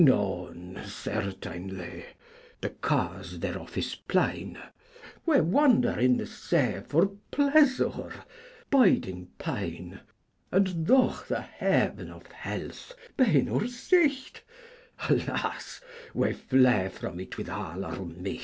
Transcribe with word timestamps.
None 0.03 0.81
certainly: 0.87 2.03
The 2.61 2.71
cause 2.71 3.37
thereof 3.37 3.77
is 3.77 3.93
playne. 4.07 4.57
We 5.27 5.41
wander 5.41 5.99
in 5.99 6.17
the 6.17 6.25
se 6.25 6.81
for 6.87 7.05
pleasour, 7.29 8.11
bydynge 8.71 9.27
payne, 9.37 9.99
And 10.51 10.87
though 10.87 11.13
the 11.27 11.41
haven 11.41 12.09
of 12.09 12.25
helth 12.25 12.95
be 13.15 13.41
in 13.41 13.49
our 13.49 13.61
syght 13.67 14.39
Alas 15.07 15.81
we 16.15 16.33
fle 16.33 16.89
from 16.89 17.19
it 17.19 17.37
with 17.37 17.49
all 17.51 17.85
our 17.85 17.97
myght. 17.97 18.39